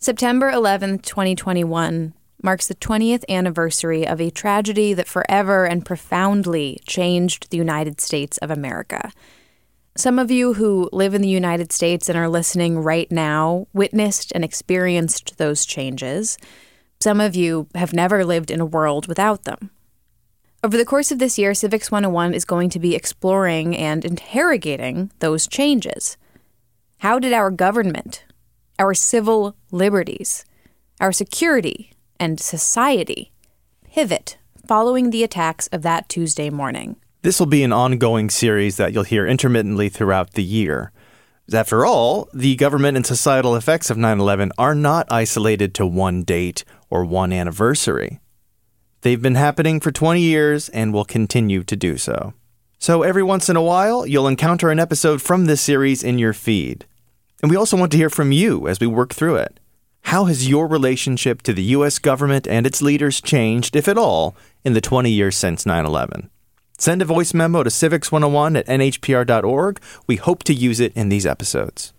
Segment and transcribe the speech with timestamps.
[0.00, 7.50] September 11th, 2021 marks the 20th anniversary of a tragedy that forever and profoundly changed
[7.50, 9.10] the United States of America.
[9.96, 14.30] Some of you who live in the United States and are listening right now witnessed
[14.36, 16.38] and experienced those changes.
[17.00, 19.70] Some of you have never lived in a world without them.
[20.62, 25.10] Over the course of this year, Civics 101 is going to be exploring and interrogating
[25.18, 26.16] those changes.
[26.98, 28.22] How did our government,
[28.78, 30.44] our civil liberties,
[31.00, 33.32] our security, and society
[33.84, 36.96] pivot following the attacks of that Tuesday morning.
[37.22, 40.92] This will be an ongoing series that you'll hear intermittently throughout the year.
[41.52, 46.22] After all, the government and societal effects of 9 11 are not isolated to one
[46.22, 48.20] date or one anniversary.
[49.00, 52.34] They've been happening for 20 years and will continue to do so.
[52.78, 56.32] So, every once in a while, you'll encounter an episode from this series in your
[56.32, 56.86] feed.
[57.42, 59.60] And we also want to hear from you as we work through it.
[60.02, 61.98] How has your relationship to the U.S.
[61.98, 66.30] government and its leaders changed, if at all, in the 20 years since 9 11?
[66.78, 69.80] Send a voice memo to civics101 at nhpr.org.
[70.06, 71.92] We hope to use it in these episodes.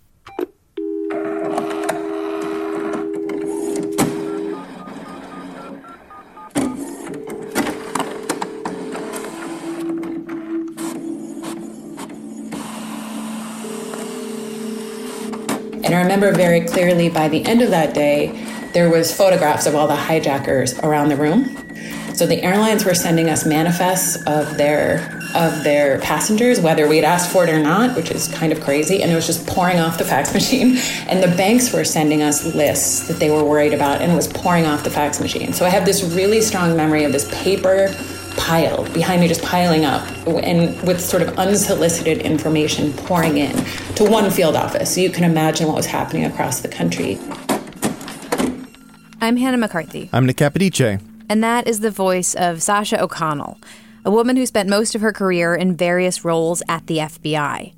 [15.90, 18.28] And I remember very clearly by the end of that day,
[18.74, 21.46] there was photographs of all the hijackers around the room.
[22.14, 27.32] So the airlines were sending us manifests of their of their passengers, whether we'd asked
[27.32, 29.02] for it or not, which is kind of crazy.
[29.02, 30.78] And it was just pouring off the fax machine.
[31.08, 34.28] And the banks were sending us lists that they were worried about, and it was
[34.28, 35.54] pouring off the fax machine.
[35.54, 37.96] So I have this really strong memory of this paper
[38.40, 43.56] pile behind me just piling up and with sort of unsolicited information pouring in
[43.96, 44.96] to one field office.
[44.96, 47.20] So you can imagine what was happening across the country.
[49.22, 50.10] I'm hannah mccarthy.
[50.14, 51.02] I'm nick capodice.
[51.30, 53.60] And that is the voice of sasha o'connell
[54.06, 57.74] a woman who spent most of her career in various roles at the fbi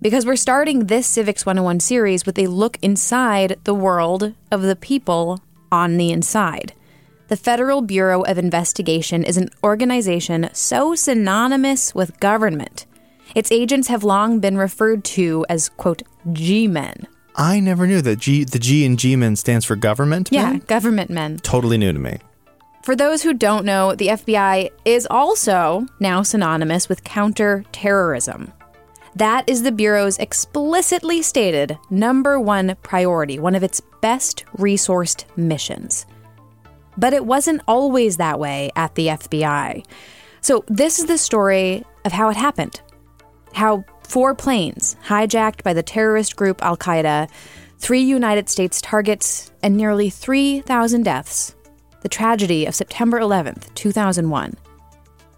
[0.00, 4.76] because we're starting this civics 101 series with a look inside the world of the
[4.76, 5.40] people
[5.70, 6.74] on the inside
[7.32, 12.84] the Federal Bureau of Investigation is an organization so synonymous with government.
[13.34, 16.02] Its agents have long been referred to as, quote,
[16.34, 17.06] G men.
[17.34, 21.08] I never knew that G, the G in G men stands for government Yeah, government
[21.08, 21.38] men.
[21.38, 22.18] Totally new to me.
[22.82, 28.52] For those who don't know, the FBI is also now synonymous with counterterrorism.
[29.16, 36.04] That is the Bureau's explicitly stated number one priority, one of its best resourced missions.
[36.96, 39.84] But it wasn't always that way at the FBI.
[40.40, 42.80] So, this is the story of how it happened.
[43.54, 47.30] How four planes, hijacked by the terrorist group Al Qaeda,
[47.78, 51.54] three United States targets, and nearly 3,000 deaths,
[52.02, 54.54] the tragedy of September 11th, 2001,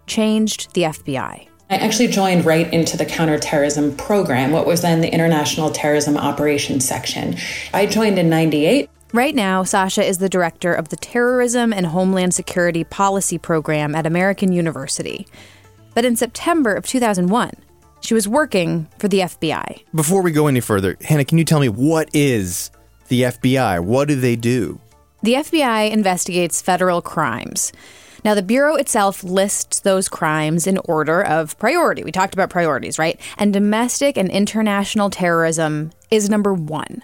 [0.07, 1.47] changed the FBI.
[1.67, 6.87] I actually joined right into the counterterrorism program, what was then the International Terrorism Operations
[6.87, 7.37] Section.
[7.73, 8.89] I joined in 98.
[9.13, 14.05] Right now, Sasha is the director of the Terrorism and Homeland Security Policy Program at
[14.05, 15.27] American University.
[15.93, 17.51] But in September of 2001,
[18.01, 19.83] she was working for the FBI.
[19.93, 22.71] Before we go any further, Hannah, can you tell me what is
[23.07, 23.79] the FBI?
[23.79, 24.79] What do they do?
[25.23, 27.71] The FBI investigates federal crimes.
[28.25, 32.03] Now, the Bureau itself lists those crimes in order of priority.
[32.03, 33.19] We talked about priorities, right?
[33.37, 37.03] And domestic and international terrorism is number one.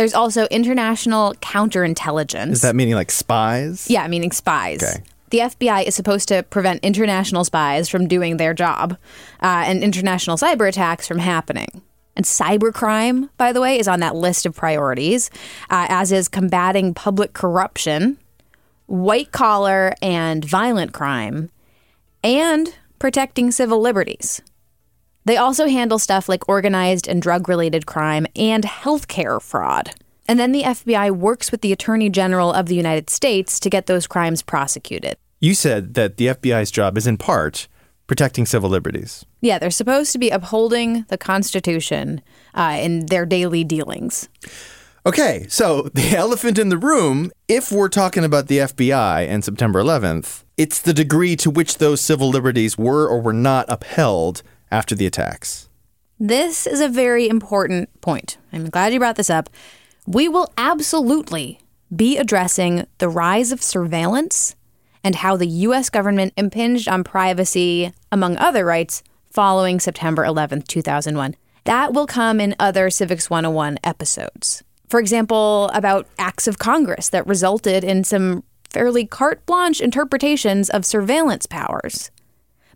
[0.00, 2.52] There's also international counterintelligence.
[2.52, 3.90] Is that meaning like spies?
[3.90, 4.82] Yeah, meaning spies.
[4.82, 5.04] Okay.
[5.28, 8.96] The FBI is supposed to prevent international spies from doing their job
[9.42, 11.82] uh, and international cyber attacks from happening.
[12.16, 15.28] And cybercrime, by the way, is on that list of priorities,
[15.68, 18.16] uh, as is combating public corruption,
[18.86, 21.50] white collar and violent crime,
[22.24, 24.40] and protecting civil liberties.
[25.24, 29.90] They also handle stuff like organized and drug related crime and healthcare fraud.
[30.26, 33.86] And then the FBI works with the Attorney General of the United States to get
[33.86, 35.16] those crimes prosecuted.
[35.40, 37.66] You said that the FBI's job is in part
[38.06, 39.24] protecting civil liberties.
[39.40, 42.20] Yeah, they're supposed to be upholding the Constitution
[42.54, 44.28] uh, in their daily dealings.
[45.06, 49.80] Okay, so the elephant in the room, if we're talking about the FBI and September
[49.80, 54.94] 11th, it's the degree to which those civil liberties were or were not upheld after
[54.94, 55.68] the attacks.
[56.18, 58.36] This is a very important point.
[58.52, 59.48] I'm glad you brought this up.
[60.06, 61.60] We will absolutely
[61.94, 64.54] be addressing the rise of surveillance
[65.02, 65.88] and how the U.S.
[65.90, 71.36] government impinged on privacy, among other rights, following September 11th, 2001.
[71.64, 74.62] That will come in other Civics 101 episodes.
[74.88, 80.84] For example, about acts of Congress that resulted in some fairly carte blanche interpretations of
[80.84, 82.10] surveillance powers.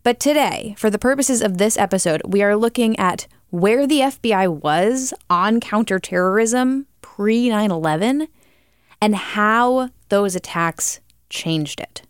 [0.04, 4.60] But today, for the purposes of this episode, we are looking at where the FBI
[4.60, 8.28] was on counterterrorism pre 9 11
[9.00, 12.02] and how those attacks changed it.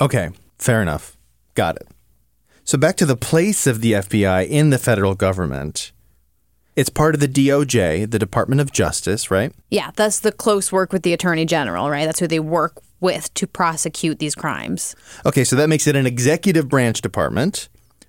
[0.00, 1.16] Okay, fair enough.
[1.54, 1.86] Got it.
[2.64, 5.92] So back to the place of the FBI in the federal government.
[6.74, 9.52] It's part of the DOJ, the Department of Justice, right?
[9.70, 12.06] Yeah, that's the close work with the Attorney General, right?
[12.06, 14.94] That's who they work with to prosecute these crimes.
[15.24, 17.68] Okay, so that makes it an executive branch department,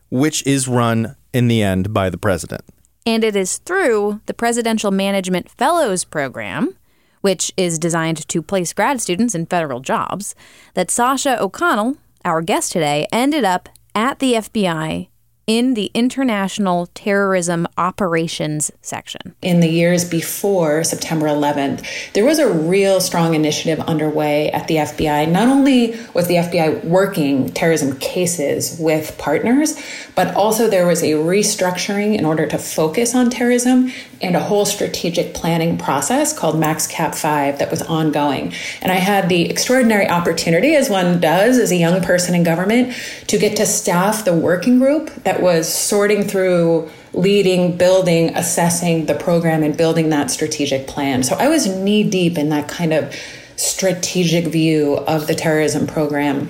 [0.10, 2.64] which is run in the end by the president.
[3.06, 6.76] And it is through the Presidential Management Fellows Program,
[7.22, 10.36] which is designed to place grad students in federal jobs,
[10.74, 15.08] that Sasha O'Connell, our guest today, ended up at the FBI
[15.48, 19.34] in the International Terrorism Operations section.
[19.42, 24.76] In the years before September 11th, there was a real strong initiative underway at the
[24.76, 25.32] FBI.
[25.32, 29.82] Not only was the FBI working terrorism cases with partners,
[30.16, 34.66] but also there was a restructuring in order to focus on terrorism and a whole
[34.66, 38.52] strategic planning process called MaxCap 5 that was ongoing.
[38.82, 42.96] And I had the extraordinary opportunity, as one does as a young person in government,
[43.28, 49.16] to get to staff the working group that was sorting through leading, building, assessing the
[49.16, 51.24] program, and building that strategic plan.
[51.24, 53.14] So I was knee deep in that kind of
[53.56, 56.50] strategic view of the terrorism program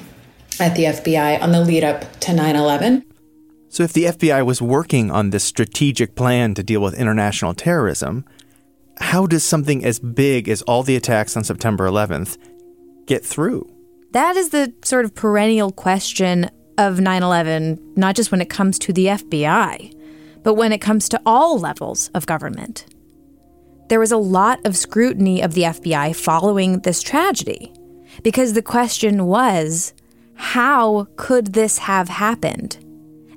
[0.59, 3.03] at the FBI on the lead up to 9 11.
[3.69, 8.25] So, if the FBI was working on this strategic plan to deal with international terrorism,
[8.99, 12.37] how does something as big as all the attacks on September 11th
[13.05, 13.69] get through?
[14.11, 18.79] That is the sort of perennial question of 9 11, not just when it comes
[18.79, 19.93] to the FBI,
[20.43, 22.85] but when it comes to all levels of government.
[23.89, 27.73] There was a lot of scrutiny of the FBI following this tragedy,
[28.23, 29.93] because the question was
[30.35, 32.77] how could this have happened?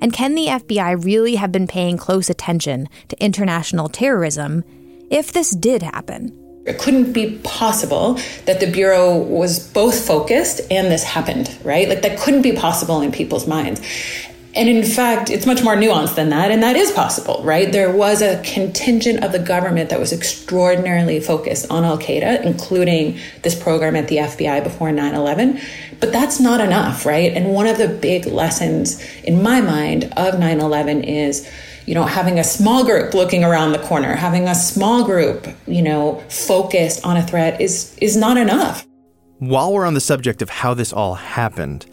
[0.03, 4.65] And can the FBI really have been paying close attention to international terrorism
[5.11, 6.40] if this did happen?
[6.67, 11.89] It couldn't be possible that the Bureau was both focused and this happened, right?
[11.89, 13.81] Like that couldn't be possible in people's minds.
[14.55, 17.71] And in fact, it's much more nuanced than that, and that is possible, right?
[17.71, 23.21] There was a contingent of the government that was extraordinarily focused on Al Qaeda, including
[23.43, 25.61] this program at the FBI before 9 11.
[26.01, 27.33] But that's not enough, right?
[27.33, 31.49] And one of the big lessons in my mind of 9 11 is
[31.91, 35.83] you know, having a small group looking around the corner, having a small group, you
[35.83, 38.87] know, focused on a threat is is not enough.
[39.41, 41.87] While we're on the subject of how this all happened,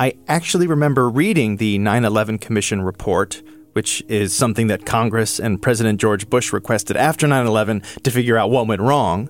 [0.00, 3.42] I actually remember reading the 9 11 Commission report,
[3.74, 8.38] which is something that Congress and President George Bush requested after 9 11 to figure
[8.38, 9.28] out what went wrong.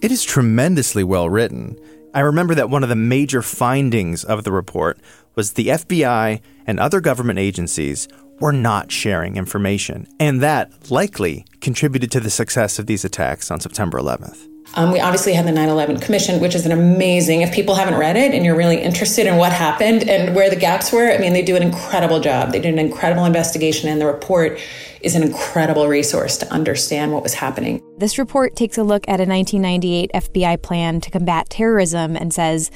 [0.00, 1.78] It is tremendously well written.
[2.14, 4.98] I remember that one of the major findings of the report
[5.34, 8.08] was the FBI and other government agencies
[8.40, 13.60] were not sharing information, and that likely contributed to the success of these attacks on
[13.60, 14.48] September 11th.
[14.74, 17.98] Um, we obviously had the 9 11 Commission, which is an amazing, if people haven't
[17.98, 21.18] read it and you're really interested in what happened and where the gaps were, I
[21.18, 22.52] mean, they do an incredible job.
[22.52, 24.60] They did an incredible investigation, and the report
[25.00, 27.80] is an incredible resource to understand what was happening.
[27.98, 32.70] This report takes a look at a 1998 FBI plan to combat terrorism and says,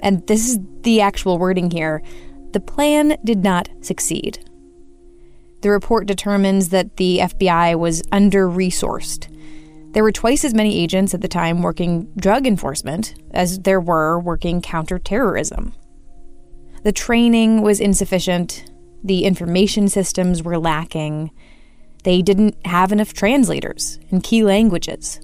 [0.00, 2.02] and this is the actual wording here
[2.52, 4.38] the plan did not succeed.
[5.60, 9.28] The report determines that the FBI was under resourced
[9.92, 14.18] there were twice as many agents at the time working drug enforcement as there were
[14.20, 15.72] working counterterrorism.
[16.84, 18.70] The training was insufficient,
[19.02, 21.30] the information systems were lacking,
[22.04, 25.20] They didn't have enough translators in key languages.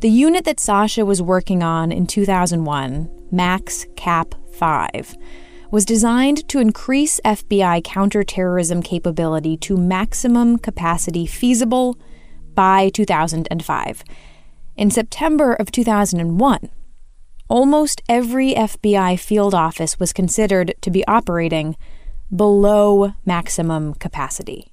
[0.00, 5.16] The unit that Sasha was working on in 2001, Max Cap 5,
[5.70, 11.98] was designed to increase FBI counterterrorism capability to maximum capacity feasible
[12.54, 14.04] by 2005.
[14.76, 16.68] In September of 2001,
[17.48, 21.76] almost every FBI field office was considered to be operating
[22.34, 24.72] below maximum capacity.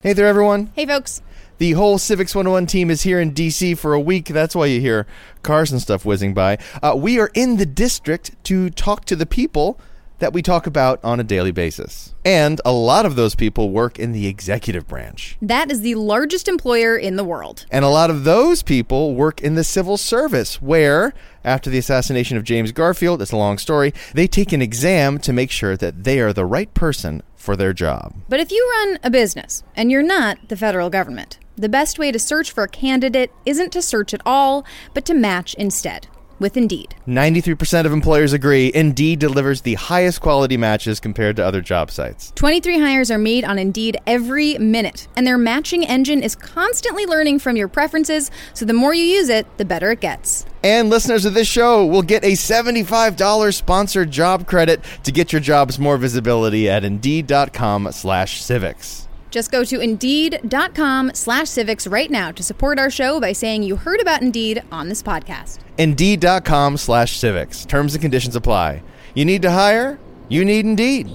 [0.00, 0.70] Hey there, everyone.
[0.74, 1.22] Hey, folks.
[1.58, 4.26] The whole Civics 101 team is here in DC for a week.
[4.26, 5.06] That's why you hear
[5.42, 6.58] cars and stuff whizzing by.
[6.82, 9.78] Uh, we are in the district to talk to the people
[10.18, 12.12] that we talk about on a daily basis.
[12.24, 15.36] And a lot of those people work in the executive branch.
[15.42, 17.66] That is the largest employer in the world.
[17.70, 22.36] And a lot of those people work in the civil service, where, after the assassination
[22.36, 26.04] of James Garfield, it's a long story, they take an exam to make sure that
[26.04, 28.14] they are the right person for their job.
[28.28, 32.10] But if you run a business and you're not the federal government, the best way
[32.12, 36.08] to search for a candidate isn't to search at all, but to match instead
[36.38, 36.94] with Indeed.
[37.06, 42.32] 93% of employers agree Indeed delivers the highest quality matches compared to other job sites.
[42.34, 47.38] 23 hires are made on Indeed every minute, and their matching engine is constantly learning
[47.38, 50.46] from your preferences, so the more you use it, the better it gets.
[50.62, 55.40] And listeners of this show will get a $75 sponsored job credit to get your
[55.40, 59.03] jobs more visibility at Indeed.com slash civics.
[59.34, 63.74] Just go to Indeed.com slash civics right now to support our show by saying you
[63.74, 65.58] heard about Indeed on this podcast.
[65.76, 67.64] Indeed.com slash civics.
[67.64, 68.84] Terms and conditions apply.
[69.12, 69.98] You need to hire?
[70.28, 71.10] You need Indeed.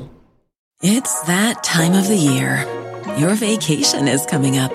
[0.81, 2.67] It's that time of the year.
[3.17, 4.73] Your vacation is coming up.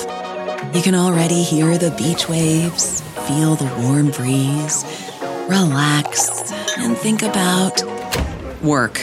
[0.75, 4.87] You can already hear the beach waves, feel the warm breeze,
[5.51, 7.83] relax, and think about
[8.63, 9.03] work.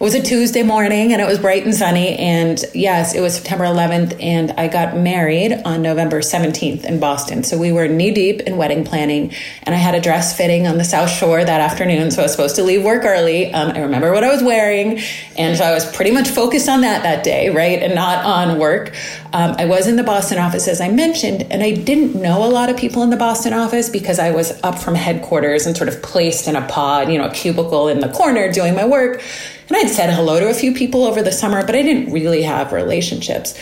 [0.00, 2.14] It was a Tuesday morning and it was bright and sunny.
[2.14, 7.42] And yes, it was September 11th, and I got married on November 17th in Boston.
[7.42, 10.78] So we were knee deep in wedding planning, and I had a dress fitting on
[10.78, 12.12] the South Shore that afternoon.
[12.12, 13.52] So I was supposed to leave work early.
[13.52, 15.00] Um, I remember what I was wearing,
[15.36, 18.60] and so I was pretty much focused on that that day, right, and not on
[18.60, 18.94] work.
[19.32, 22.48] Um, I was in the Boston office, as I mentioned, and I didn't know a
[22.48, 25.88] lot of people in the Boston office because I was up from headquarters and sort
[25.88, 29.24] of placed in a pod, you know, a cubicle in the corner doing my work.
[29.68, 32.42] And I'd said hello to a few people over the summer, but I didn't really
[32.42, 33.58] have relationships.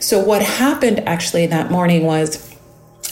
[0.00, 2.54] So what happened actually that morning was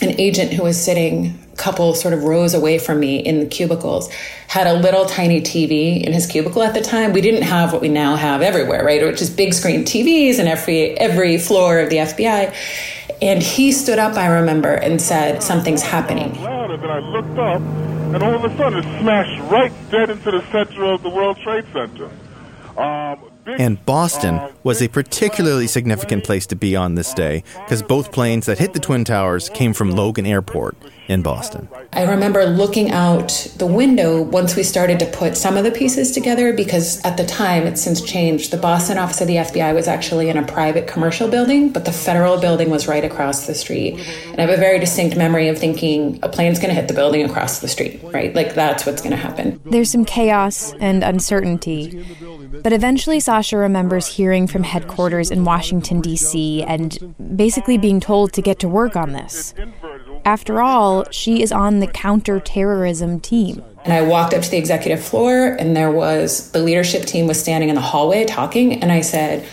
[0.03, 3.47] an agent who was sitting a couple sort of rows away from me in the
[3.47, 4.13] cubicles
[4.49, 7.13] had a little tiny TV in his cubicle at the time.
[7.13, 9.03] We didn't have what we now have everywhere, right?
[9.03, 12.55] Which is big screen TVs in every every floor of the FBI.
[13.21, 16.41] And he stood up, I remember, and said, Something's happening.
[16.41, 17.61] Louder, then I looked up,
[18.15, 21.39] and all of a sudden it smashed right dead into the center of the World
[21.39, 22.11] Trade Center.
[22.77, 28.47] And Boston was a particularly significant place to be on this day because both planes
[28.47, 30.77] that hit the Twin Towers came from Logan Airport
[31.09, 31.69] in Boston.
[31.93, 36.11] I remember looking out the window once we started to put some of the pieces
[36.11, 38.51] together because at the time, it's since changed.
[38.51, 41.93] The Boston office of the FBI was actually in a private commercial building, but the
[41.93, 44.01] federal building was right across the street.
[44.27, 46.95] And I have a very distinct memory of thinking a plane's going to hit the
[46.95, 48.35] building across the street, right?
[48.35, 49.61] Like that's what's going to happen.
[49.65, 52.05] There's some chaos and uncertainty.
[52.63, 58.43] But eventually, Sasha remembers hearing from headquarters in Washington, D.C., and basically being told to
[58.43, 59.55] get to work on this.
[60.25, 63.63] After all, she is on the counterterrorism team.
[63.85, 67.39] And I walked up to the executive floor, and there was the leadership team was
[67.39, 68.83] standing in the hallway talking.
[68.83, 69.47] And I said,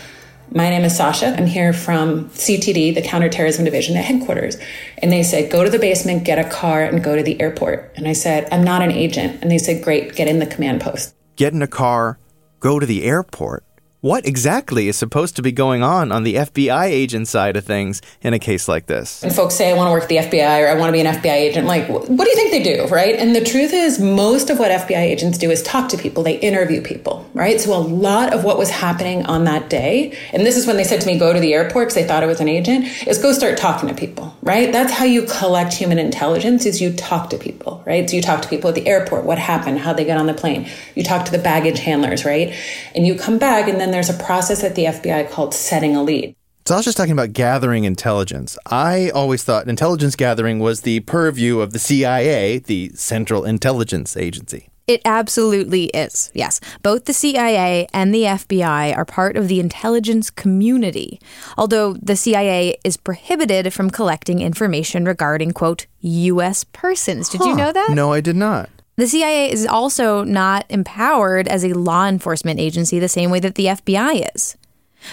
[0.50, 1.26] My name is Sasha.
[1.36, 4.56] I'm here from CTD, the Counterterrorism Division at headquarters.
[4.98, 7.92] And they said, Go to the basement, get a car, and go to the airport.
[7.94, 9.42] And I said, I'm not an agent.
[9.42, 11.14] And they said, Great, get in the command post.
[11.36, 12.18] Get in a car,
[12.60, 13.64] go to the airport.
[14.02, 18.02] What exactly is supposed to be going on on the FBI agent side of things
[18.20, 19.22] in a case like this?
[19.22, 21.00] And folks say, I want to work at the FBI or I want to be
[21.00, 21.68] an FBI agent.
[21.68, 23.14] Like, what do you think they do, right?
[23.14, 26.36] And the truth is, most of what FBI agents do is talk to people, they
[26.40, 27.60] interview people, right?
[27.60, 30.84] So a lot of what was happening on that day, and this is when they
[30.84, 33.18] said to me, go to the airport because they thought I was an agent, is
[33.18, 34.72] go start talking to people, right?
[34.72, 38.08] That's how you collect human intelligence is you talk to people, right?
[38.08, 40.34] So you talk to people at the airport, what happened, how they got on the
[40.34, 40.68] plane.
[40.94, 42.54] You talk to the baggage handlers, right?
[42.94, 46.02] And you come back and then there's a process at the FBI called setting a
[46.02, 46.34] lead.
[46.64, 48.56] So I was just talking about gathering intelligence.
[48.66, 54.68] I always thought intelligence gathering was the purview of the CIA, the Central Intelligence Agency.
[54.86, 56.30] It absolutely is.
[56.34, 56.60] Yes.
[56.82, 61.20] Both the CIA and the FBI are part of the intelligence community,
[61.56, 66.64] although the CIA is prohibited from collecting information regarding, quote, U.S.
[66.64, 67.28] persons.
[67.28, 67.90] Did you know that?
[67.92, 68.68] No, I did not.
[68.96, 73.54] The CIA is also not empowered as a law enforcement agency the same way that
[73.54, 74.56] the FBI is.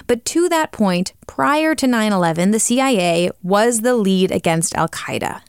[0.06, 4.90] But to that point, prior to 9 11, the CIA was the lead against Al
[4.90, 5.42] Qaeda.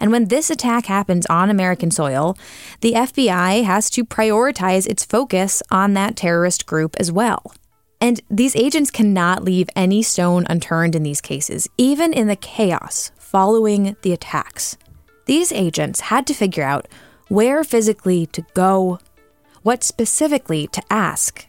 [0.00, 2.36] And when this attack happens on American soil,
[2.80, 7.54] the FBI has to prioritize its focus on that terrorist group as well.
[8.00, 13.12] And these agents cannot leave any stone unturned in these cases, even in the chaos
[13.16, 14.76] following the attacks.
[15.26, 16.86] These agents had to figure out
[17.28, 18.98] where physically to go,
[19.62, 21.46] what specifically to ask,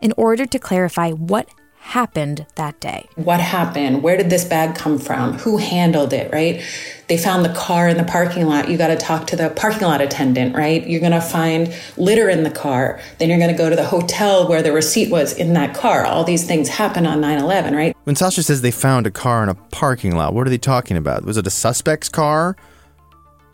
[0.00, 1.50] in order to clarify what
[1.88, 3.08] happened that day.
[3.14, 4.02] What happened?
[4.02, 5.38] Where did this bag come from?
[5.38, 6.62] Who handled it, right?
[7.08, 8.68] They found the car in the parking lot.
[8.68, 10.86] You got to talk to the parking lot attendant, right?
[10.86, 13.00] You're going to find litter in the car.
[13.18, 16.04] Then you're going to go to the hotel where the receipt was in that car.
[16.04, 17.96] All these things happen on 9 11, right?
[18.04, 20.98] When Sasha says they found a car in a parking lot, what are they talking
[20.98, 21.24] about?
[21.24, 22.54] Was it a suspect's car?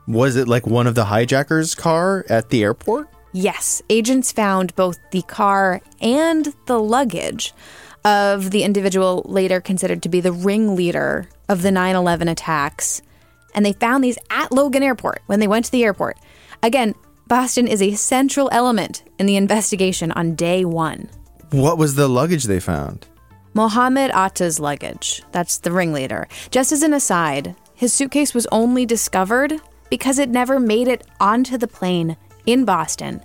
[0.08, 3.08] Was it like one of the hijackers' car at the airport?
[3.32, 7.52] Yes, agents found both the car and the luggage
[8.04, 13.02] of the individual later considered to be the ringleader of the 9 11 attacks.
[13.54, 16.18] And they found these at Logan Airport when they went to the airport.
[16.62, 16.94] Again,
[17.26, 21.08] Boston is a central element in the investigation on day one.
[21.50, 23.06] What was the luggage they found?
[23.54, 25.22] Mohammed Atta's luggage.
[25.30, 26.26] That's the ringleader.
[26.50, 29.54] Just as an aside, his suitcase was only discovered
[29.88, 33.22] because it never made it onto the plane in Boston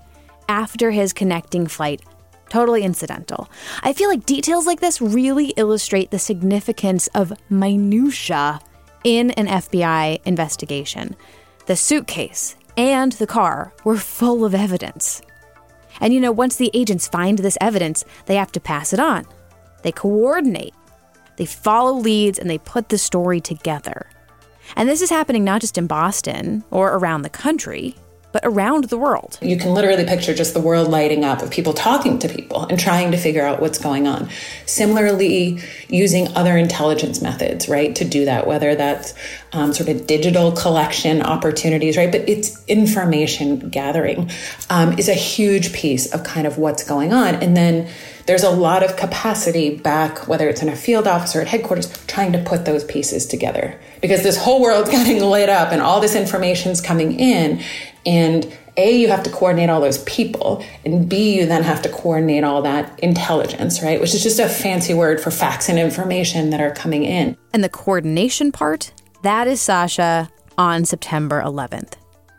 [0.47, 2.01] after his connecting flight
[2.49, 3.49] totally incidental.
[3.83, 8.59] I feel like details like this really illustrate the significance of minutia
[9.03, 11.15] in an FBI investigation.
[11.67, 15.21] The suitcase and the car were full of evidence.
[16.01, 19.25] And you know, once the agents find this evidence, they have to pass it on.
[19.83, 20.73] They coordinate,
[21.38, 24.09] they follow leads, and they put the story together.
[24.75, 27.95] And this is happening not just in Boston or around the country
[28.31, 29.37] but around the world.
[29.41, 32.79] You can literally picture just the world lighting up of people talking to people and
[32.79, 34.29] trying to figure out what's going on.
[34.65, 39.15] Similarly, using other intelligence methods, right, to do that, whether that's
[39.51, 44.29] um, sort of digital collection opportunities, right, but it's information gathering
[44.69, 47.35] um, is a huge piece of kind of what's going on.
[47.35, 47.89] And then
[48.29, 51.91] there's a lot of capacity back, whether it's in a field office or at headquarters,
[52.05, 55.99] trying to put those pieces together because this whole world's getting lit up and all
[55.99, 57.59] this information's coming in.
[58.09, 61.89] And A, you have to coordinate all those people, and B, you then have to
[61.89, 64.01] coordinate all that intelligence, right?
[64.01, 67.37] Which is just a fancy word for facts and information that are coming in.
[67.53, 68.91] And the coordination part,
[69.21, 71.93] that is Sasha on September 11th.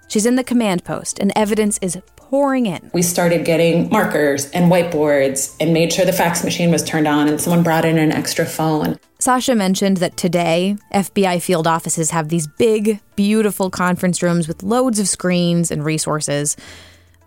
[0.09, 2.90] She's in the command post, and evidence is pouring in.
[2.92, 7.28] We started getting markers and whiteboards and made sure the fax machine was turned on
[7.28, 8.98] and someone brought in an extra phone.
[9.20, 14.98] Sasha mentioned that today, FBI field offices have these big, beautiful conference rooms with loads
[14.98, 16.56] of screens and resources.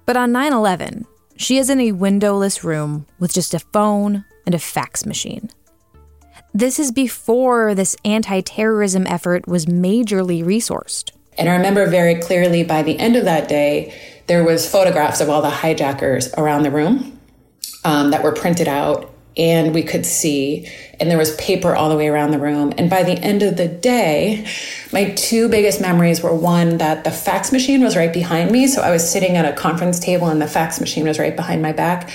[0.08, 1.06] But on 9 11,
[1.38, 5.52] she is in a windowless room with just a phone and a fax machine.
[6.52, 11.12] This is before this anti terrorism effort was majorly resourced.
[11.38, 13.94] And I remember very clearly by the end of that day,
[14.26, 17.20] there was photographs of all the hijackers around the room
[17.86, 20.70] um, that were printed out and we could see
[21.00, 22.74] and there was paper all the way around the room.
[22.78, 24.48] And by the end of the day
[24.94, 28.82] my two biggest memories were one that the fax machine was right behind me so
[28.82, 31.72] i was sitting at a conference table and the fax machine was right behind my
[31.72, 32.12] back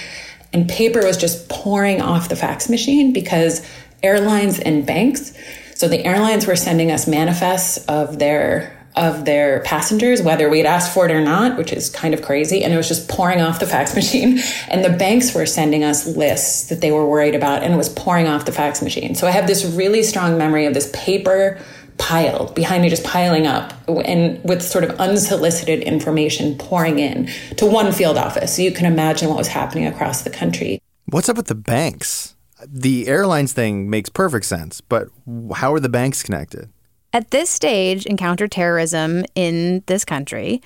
[0.52, 3.68] and paper was just pouring off the fax machine because
[4.02, 5.36] airlines and banks
[5.74, 10.92] so the airlines were sending us manifests of their of their passengers, whether we'd asked
[10.92, 12.64] for it or not, which is kind of crazy.
[12.64, 14.40] And it was just pouring off the fax machine.
[14.68, 17.88] And the banks were sending us lists that they were worried about, and it was
[17.88, 19.14] pouring off the fax machine.
[19.14, 21.58] So I have this really strong memory of this paper
[21.98, 27.66] pile behind me just piling up and with sort of unsolicited information pouring in to
[27.66, 28.54] one field office.
[28.54, 30.80] So you can imagine what was happening across the country.
[31.06, 32.36] What's up with the banks?
[32.66, 35.08] The airlines thing makes perfect sense, but
[35.56, 36.70] how are the banks connected?
[37.18, 40.62] At this stage in counterterrorism in this country,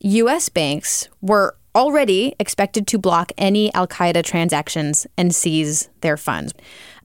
[0.00, 0.50] U.S.
[0.50, 6.52] banks were already expected to block any Al Qaeda transactions and seize their funds.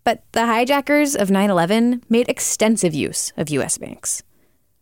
[0.03, 3.77] But the hijackers of 9 11 made extensive use of U.S.
[3.77, 4.21] banks.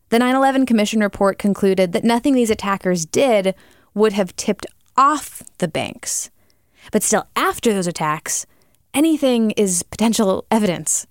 [0.09, 3.53] The 9 11 Commission report concluded that nothing these attackers did
[3.93, 4.65] would have tipped
[4.97, 6.31] off the banks.
[6.91, 8.47] But still, after those attacks,
[8.95, 11.05] anything is potential evidence.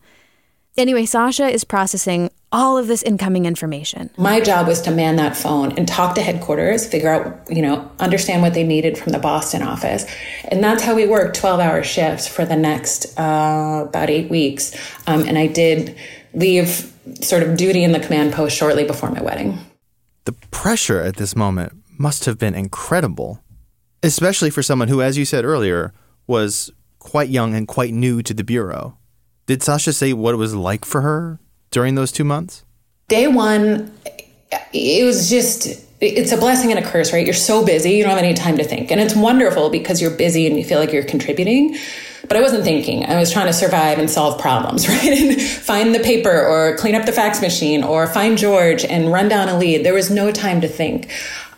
[0.77, 4.09] Anyway, Sasha is processing all of this incoming information.
[4.17, 7.91] My job was to man that phone and talk to headquarters, figure out, you know,
[7.99, 10.07] understand what they needed from the Boston office.
[10.45, 14.75] And that's how we worked 12 hour shifts for the next uh, about eight weeks.
[15.07, 15.99] Um, and I did
[16.33, 16.91] leave
[17.21, 19.59] sort of duty in the command post shortly before my wedding.
[20.25, 23.43] The pressure at this moment must have been incredible,
[24.03, 25.93] especially for someone who, as you said earlier,
[26.27, 28.97] was quite young and quite new to the Bureau.
[29.45, 31.39] Did Sasha say what it was like for her
[31.77, 32.65] during those two months?
[33.09, 33.93] Day one,
[34.73, 37.27] it was just it's a blessing and a curse, right?
[37.27, 38.91] You're so busy, you don't have any time to think.
[38.91, 41.77] And it's wonderful because you're busy and you feel like you're contributing.
[42.29, 43.05] But I wasn't thinking.
[43.05, 45.21] I was trying to survive and solve problems, right?
[45.21, 49.29] And find the paper or clean up the fax machine or find George and run
[49.29, 49.85] down a lead.
[49.85, 51.13] There was no time to think.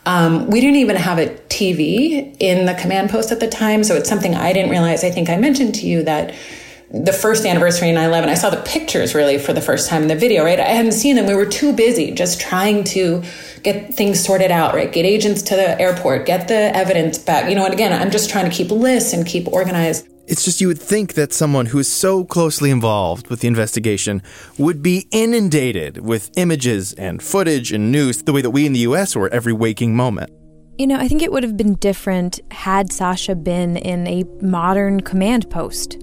[0.04, 3.85] Um, we didn't even have a TV in the command post at the time.
[3.85, 5.04] So it's something I didn't realize.
[5.04, 6.35] I think I mentioned to you that
[6.90, 10.09] the first anniversary of 9-11 i saw the pictures really for the first time in
[10.09, 10.59] the video right?
[10.59, 11.27] I hadn't seen them.
[11.27, 13.22] We were too busy just trying to
[13.62, 14.90] get things sorted out right?
[14.90, 17.48] Get agents to the airport get the evidence back.
[17.48, 20.09] You know and again i'm just trying to keep lists and keep organized.
[20.27, 24.22] It's just you would think that someone who is so closely involved with the investigation
[24.59, 28.81] would be inundated with images and footage and news the way that we in the
[28.81, 30.31] US were every waking moment.
[30.79, 35.01] You know, I think it would have been different had Sasha been in a modern
[35.01, 35.96] command post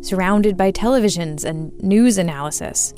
[0.00, 2.94] surrounded by televisions and news analysis.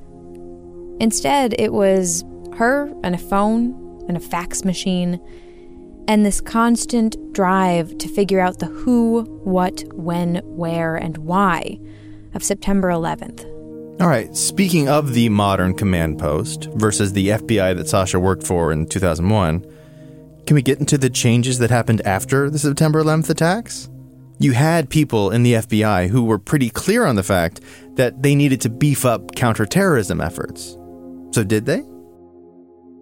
[1.01, 2.25] Instead, it was
[2.57, 5.21] her and a phone and a fax machine
[6.09, 11.79] and this constant drive to figure out the who, what, when, where, and why
[12.35, 13.45] of September 11th.
[14.01, 18.73] All right, speaking of the modern command post versus the FBI that Sasha worked for
[18.73, 19.65] in 2001,
[20.47, 23.89] can we get into the changes that happened after the September 11th attacks?
[24.39, 27.61] You had people in the FBI who were pretty clear on the fact
[27.95, 30.77] that they needed to beef up counterterrorism efforts.
[31.33, 31.85] So, did they?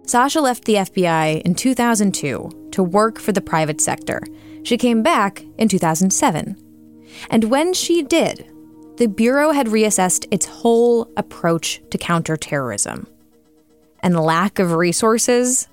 [0.05, 4.21] Sasha left the FBI in 2002 to work for the private sector.
[4.63, 6.57] She came back in 2007.
[7.29, 8.45] And when she did,
[8.97, 13.07] the Bureau had reassessed its whole approach to counterterrorism.
[14.03, 15.67] And lack of resources,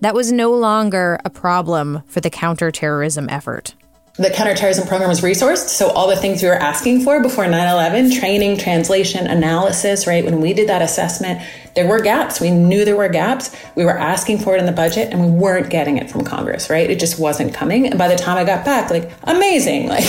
[0.00, 3.74] that was no longer a problem for the counterterrorism effort
[4.18, 5.68] the counterterrorism program was resourced.
[5.68, 10.24] So all the things we were asking for before 9-11, training, translation, analysis, right?
[10.24, 11.42] When we did that assessment,
[11.74, 12.40] there were gaps.
[12.40, 13.54] We knew there were gaps.
[13.74, 16.70] We were asking for it in the budget and we weren't getting it from Congress,
[16.70, 16.88] right?
[16.88, 17.86] It just wasn't coming.
[17.86, 19.90] And by the time I got back, like, amazing.
[19.96, 20.04] Like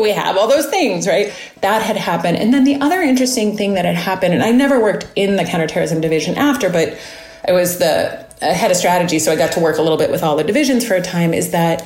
[0.00, 1.32] we have all those things, right?
[1.62, 2.36] That had happened.
[2.36, 5.44] And then the other interesting thing that had happened, and I never worked in the
[5.44, 6.96] counterterrorism division after, but
[7.46, 9.18] I was the head of strategy.
[9.18, 11.34] So I got to work a little bit with all the divisions for a time
[11.34, 11.82] is that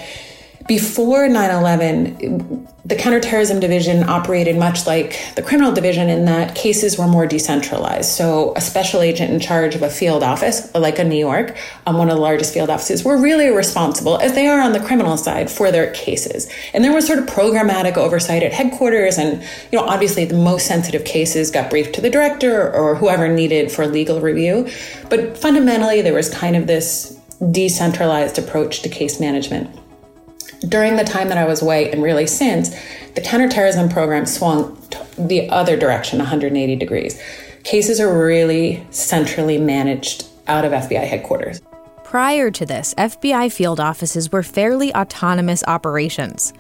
[0.67, 6.97] before 9 11, the counterterrorism division operated much like the criminal division in that cases
[6.97, 8.11] were more decentralized.
[8.11, 11.99] So, a special agent in charge of a field office, like a New York, um,
[11.99, 15.17] one of the largest field offices, were really responsible, as they are on the criminal
[15.17, 16.49] side, for their cases.
[16.73, 19.19] And there was sort of programmatic oversight at headquarters.
[19.19, 23.29] And, you know, obviously the most sensitive cases got briefed to the director or whoever
[23.29, 24.69] needed for legal review.
[25.11, 27.19] But fundamentally, there was kind of this
[27.51, 29.77] decentralized approach to case management
[30.69, 32.75] during the time that I was away and really since,
[33.15, 34.81] the counterterrorism program swung
[35.19, 37.21] the other direction 180 degrees.
[37.65, 41.61] Cases are really centrally managed out of FBI headquarters.
[42.05, 46.53] Prior to this, FBI field offices were fairly autonomous operations.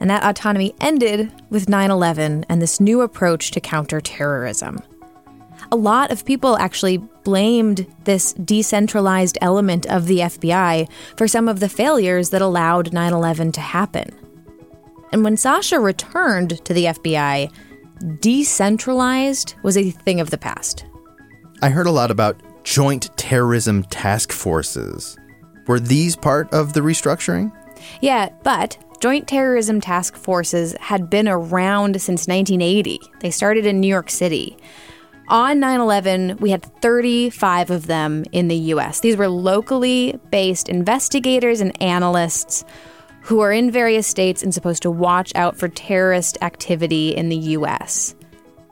[0.00, 4.82] And that autonomy ended with 9 11 and this new approach to counterterrorism
[5.72, 11.60] a lot of people actually blamed this decentralized element of the FBI for some of
[11.60, 14.10] the failures that allowed 9 11 to happen.
[15.12, 17.52] And when Sasha returned to the FBI,
[18.20, 20.84] decentralized was a thing of the past.
[21.62, 25.18] I heard a lot about joint terrorism task forces.
[25.66, 27.52] Were these part of the restructuring?
[28.00, 33.00] Yeah, but Joint Terrorism Task Forces had been around since 1980.
[33.20, 34.58] They started in New York City.
[35.30, 38.98] On 9 11, we had 35 of them in the US.
[38.98, 42.64] These were locally based investigators and analysts
[43.22, 47.36] who are in various states and supposed to watch out for terrorist activity in the
[47.36, 48.16] US.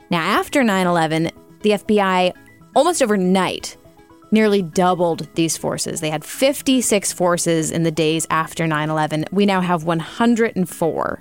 [0.09, 2.33] Now, after 9 11, the FBI
[2.75, 3.77] almost overnight
[4.31, 6.01] nearly doubled these forces.
[6.01, 9.27] They had 56 forces in the days after 9 11.
[9.31, 11.19] We now have 104.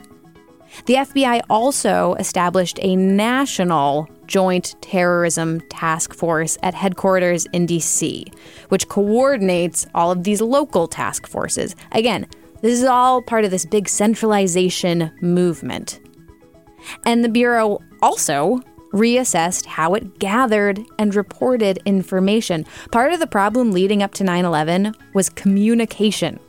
[0.86, 8.32] The FBI also established a national Joint Terrorism Task Force at headquarters in DC,
[8.68, 11.74] which coordinates all of these local task forces.
[11.92, 12.26] Again,
[12.60, 16.00] this is all part of this big centralization movement.
[17.04, 18.60] And the Bureau also
[18.92, 22.64] reassessed how it gathered and reported information.
[22.90, 26.40] Part of the problem leading up to 9 11 was communication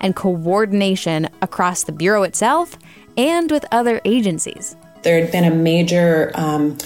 [0.00, 2.78] and coordination across the Bureau itself
[3.18, 4.76] and with other agencies.
[5.02, 6.78] There had been a major um,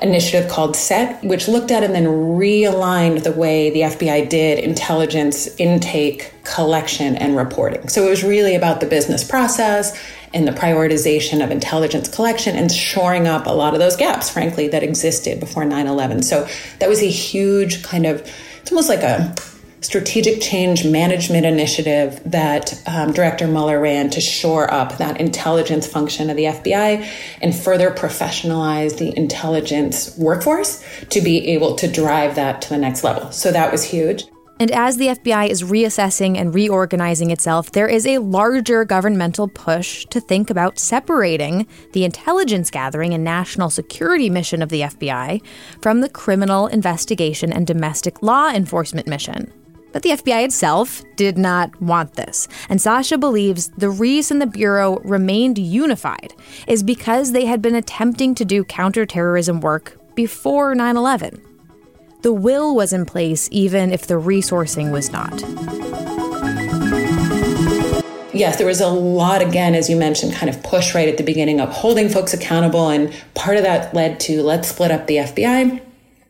[0.00, 5.46] initiative called SET, which looked at and then realigned the way the FBI did intelligence
[5.58, 7.88] intake, collection, and reporting.
[7.88, 9.96] So it was really about the business process
[10.32, 14.68] and the prioritization of intelligence collection and shoring up a lot of those gaps, frankly,
[14.68, 16.22] that existed before 9 11.
[16.22, 16.48] So
[16.80, 18.28] that was a huge kind of,
[18.60, 19.34] it's almost like a
[19.84, 26.30] strategic change management initiative that um, Director Mueller ran to shore up that intelligence function
[26.30, 27.06] of the FBI
[27.42, 33.04] and further professionalize the intelligence workforce to be able to drive that to the next
[33.04, 33.30] level.
[33.30, 34.24] So that was huge.
[34.60, 40.06] And as the FBI is reassessing and reorganizing itself, there is a larger governmental push
[40.06, 45.44] to think about separating the intelligence gathering and national security mission of the FBI
[45.82, 49.52] from the criminal investigation and domestic law enforcement mission.
[49.94, 52.48] But the FBI itself did not want this.
[52.68, 56.34] And Sasha believes the reason the Bureau remained unified
[56.66, 61.40] is because they had been attempting to do counterterrorism work before 9 11.
[62.22, 65.40] The will was in place, even if the resourcing was not.
[68.34, 71.22] Yes, there was a lot, again, as you mentioned, kind of push right at the
[71.22, 72.88] beginning of holding folks accountable.
[72.88, 75.80] And part of that led to let's split up the FBI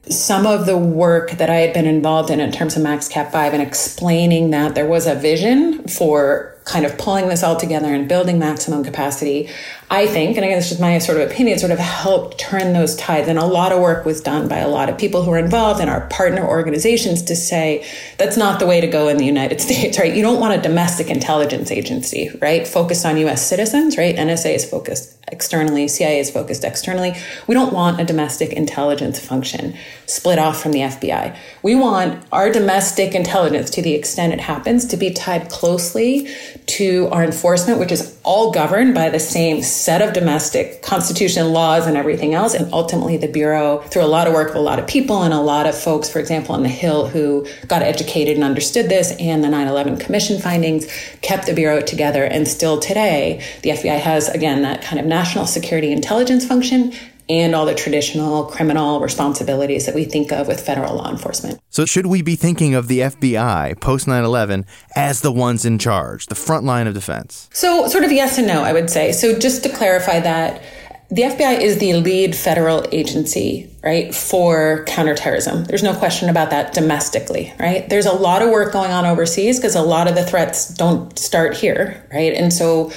[0.08, 3.32] some of the work that I had been involved in in terms of Max Cap
[3.32, 7.92] 5 and explaining that there was a vision for kind of pulling this all together
[7.94, 9.50] and building maximum capacity,
[9.90, 12.96] I think, and again, this is my sort of opinion, sort of helped turn those
[12.96, 13.28] tides.
[13.28, 15.80] And a lot of work was done by a lot of people who are involved
[15.80, 19.60] in our partner organizations to say that's not the way to go in the United
[19.66, 20.14] States, right?
[20.14, 22.66] You don't want a domestic intelligence agency, right?
[22.66, 24.16] Focused on US citizens, right?
[24.16, 27.14] NSA is focused externally, CIA is focused externally.
[27.46, 29.74] We don't want a domestic intelligence function
[30.06, 31.36] split off from the FBI.
[31.62, 36.28] We want our domestic intelligence, to the extent it happens, to be tied closely
[36.66, 41.86] to our enforcement, which is all governed by the same set of domestic constitution laws
[41.86, 42.54] and everything else.
[42.54, 45.34] And ultimately, the Bureau, through a lot of work of a lot of people and
[45.34, 49.12] a lot of folks, for example, on the Hill who got educated and understood this,
[49.18, 50.86] and the 9 11 Commission findings,
[51.20, 52.24] kept the Bureau together.
[52.24, 56.92] And still today, the FBI has, again, that kind of national security intelligence function
[57.28, 61.60] and all the traditional criminal responsibilities that we think of with federal law enforcement.
[61.70, 65.78] So, should we be thinking of the FBI post 9 11 as the ones in
[65.78, 67.48] charge, the front line of defense?
[67.52, 69.12] So, sort of yes and no, I would say.
[69.12, 70.62] So, just to clarify that,
[71.10, 75.64] the FBI is the lead federal agency, right, for counterterrorism.
[75.64, 77.88] There's no question about that domestically, right?
[77.88, 81.16] There's a lot of work going on overseas because a lot of the threats don't
[81.18, 82.32] start here, right?
[82.32, 82.90] And so,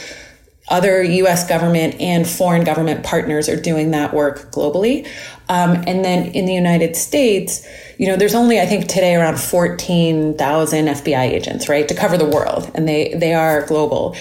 [0.69, 5.07] other US government and foreign government partners are doing that work globally.
[5.49, 7.65] Um, and then in the United States,
[7.97, 12.27] you know, there's only, I think today around 14,000 FBI agents, right, to cover the
[12.27, 12.69] world.
[12.75, 14.15] And they, they are global.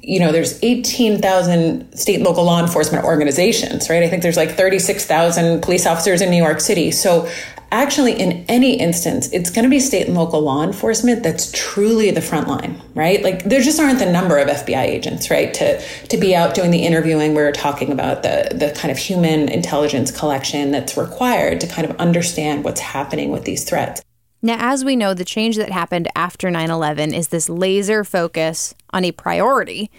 [0.00, 4.02] You know, there's 18,000 state and local law enforcement organizations, right?
[4.02, 6.90] I think there's like 36,000 police officers in New York City.
[6.90, 7.30] So
[7.72, 12.10] actually in any instance it's going to be state and local law enforcement that's truly
[12.10, 13.22] the front line right?
[13.22, 16.70] Like there just aren't the number of fbi agents right to to be out doing
[16.70, 17.34] the interviewing.
[17.34, 21.96] We're talking about the the kind of human intelligence collection that's required to kind of
[21.96, 24.02] understand what's happening with these threats.
[24.42, 28.74] Now, as we know, the change that happened after 9 11 is this laser focus
[28.90, 29.90] on a priority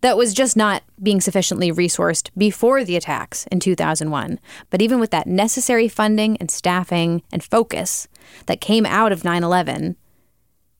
[0.00, 4.38] that was just not being sufficiently resourced before the attacks in 2001.
[4.70, 8.08] But even with that necessary funding and staffing and focus
[8.46, 9.96] that came out of 9 11,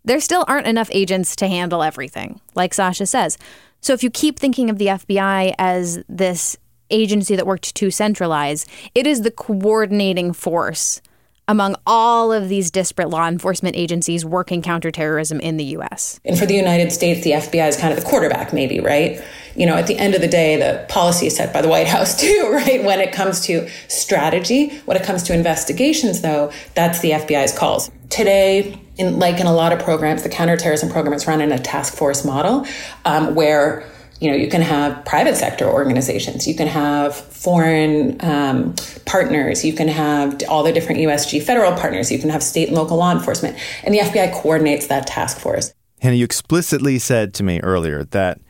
[0.05, 3.37] there still aren't enough agents to handle everything, like Sasha says.
[3.81, 6.57] So if you keep thinking of the FBI as this
[6.91, 11.03] agency that worked to centralize, it is the coordinating force
[11.49, 16.21] among all of these disparate law enforcement agencies working counterterrorism in the US.
[16.25, 19.21] And for the United States, the FBI is kind of the quarterback, maybe, right?
[19.57, 21.89] You know, at the end of the day, the policy is set by the White
[21.89, 22.85] House, too, right?
[22.85, 27.91] When it comes to strategy, when it comes to investigations, though, that's the FBI's calls.
[28.11, 31.59] Today, in, like in a lot of programs, the counterterrorism program is run in a
[31.59, 32.67] task force model
[33.05, 33.89] um, where
[34.21, 39.73] you know, you can have private sector organizations, you can have foreign um, partners, you
[39.73, 43.13] can have all the different USG federal partners, you can have state and local law
[43.13, 45.73] enforcement, and the FBI coordinates that task force.
[46.01, 48.41] Hannah, you explicitly said to me earlier that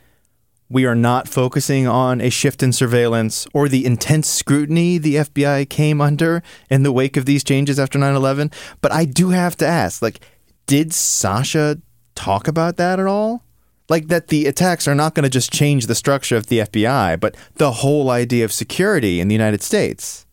[0.69, 5.67] we are not focusing on a shift in surveillance or the intense scrutiny the FBI
[5.67, 8.51] came under in the wake of these changes after 9 11.
[8.81, 10.19] But I do have to ask, like,
[10.67, 11.81] did Sasha
[12.13, 13.43] talk about that at all?
[13.89, 17.19] Like, that the attacks are not going to just change the structure of the FBI,
[17.19, 20.25] but the whole idea of security in the United States.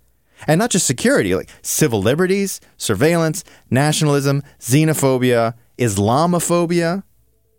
[0.46, 7.02] And not just security, like civil liberties, surveillance, nationalism, xenophobia, Islamophobia.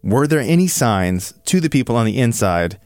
[0.04, 2.80] Were there any signs to the people on the inside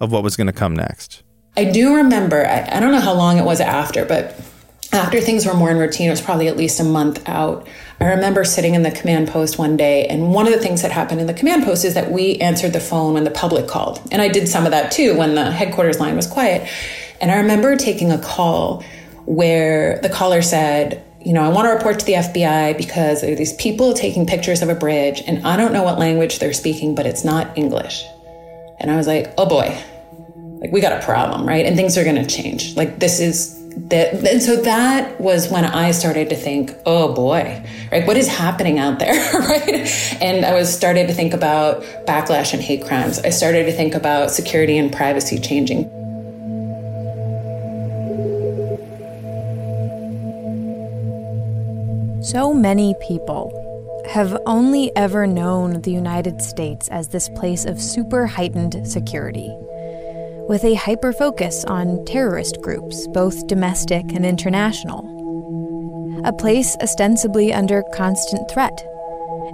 [0.00, 1.22] of what was going to come next?
[1.56, 4.38] I do remember, I, I, don't know how long it was after, but
[4.92, 7.66] after things were more in routine, it was probably at least a month out.
[8.00, 10.92] I remember sitting in the command post one day, and one of the things that
[10.92, 14.00] happened in the command post is that we answered the phone when the public called.
[14.12, 16.68] And I did some of that too when the headquarters line was quiet.
[17.20, 18.84] And I remember taking a call
[19.24, 23.32] where the caller said, you know, I want to report to the FBI because there
[23.32, 26.52] are these people taking pictures of a bridge and I don't know what language they're
[26.52, 28.04] speaking, but it's not English.
[28.78, 29.76] And I was like, oh boy,
[30.60, 31.66] like we got a problem, right?
[31.66, 32.76] And things are going to change.
[32.76, 34.14] Like this is that.
[34.26, 37.62] And so that was when I started to think, oh boy,
[37.92, 38.06] right?
[38.06, 39.86] What is happening out there, right?
[40.20, 43.18] And I was started to think about backlash and hate crimes.
[43.20, 45.90] I started to think about security and privacy changing.
[52.22, 53.62] So many people
[54.10, 59.48] have only ever known the United States as this place of super heightened security,
[60.48, 65.12] with a hyper focus on terrorist groups, both domestic and international.
[66.24, 68.86] A place ostensibly under constant threat,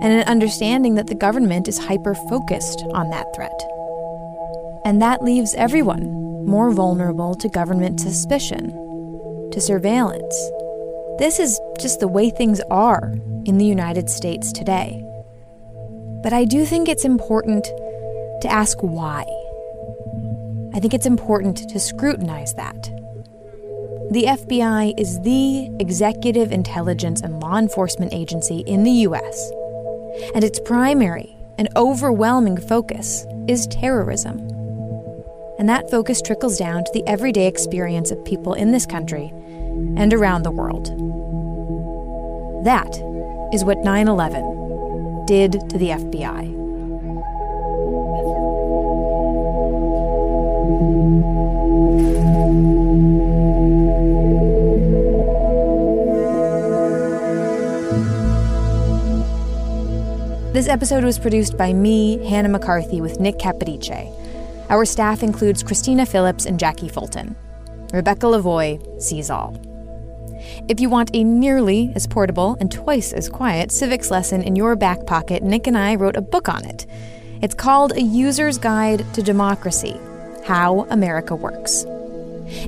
[0.01, 3.61] and an understanding that the government is hyper focused on that threat.
[4.85, 8.71] And that leaves everyone more vulnerable to government suspicion,
[9.53, 10.51] to surveillance
[11.19, 15.05] this is just the way things are in the United States today.
[16.23, 19.25] But I do think it's important to ask why.
[20.75, 22.83] I think it's important to scrutinize that.
[24.11, 29.51] The FBI is the executive intelligence and law enforcement agency in the U.S.,
[30.35, 34.39] and its primary and overwhelming focus is terrorism.
[35.59, 39.29] And that focus trickles down to the everyday experience of people in this country
[39.97, 40.87] and around the world.
[42.65, 42.95] That
[43.55, 46.62] is what 9 11 did to the FBI.
[60.63, 64.15] This episode was produced by me, Hannah McCarthy, with Nick Capodice.
[64.71, 67.35] Our staff includes Christina Phillips and Jackie Fulton.
[67.93, 69.61] Rebecca Lavoie sees all.
[70.69, 74.77] If you want a nearly as portable and twice as quiet civics lesson in your
[74.77, 76.87] back pocket, Nick and I wrote a book on it.
[77.43, 79.99] It's called A User's Guide to Democracy
[80.45, 81.85] How America Works.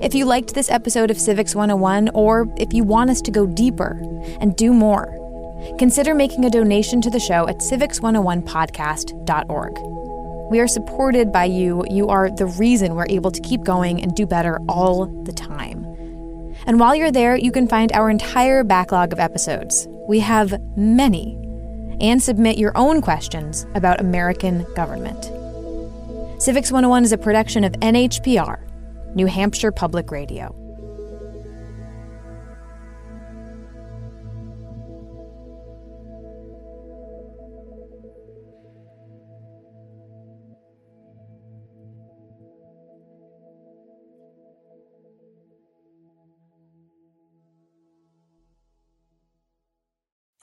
[0.03, 3.47] If you liked this episode of Civics 101, or if you want us to go
[3.47, 4.01] deeper
[4.41, 5.24] and do more,
[5.79, 10.51] consider making a donation to the show at civics101podcast.org.
[10.51, 11.85] We are supported by you.
[11.91, 15.85] You are the reason we're able to keep going and do better all the time.
[16.67, 19.89] And while you're there, you can find our entire backlog of episodes.
[20.09, 21.41] We have many.
[22.01, 25.25] And submit your own questions about American government.
[26.43, 28.59] Civics 101 is a production of NHPR,
[29.15, 30.55] New Hampshire Public Radio.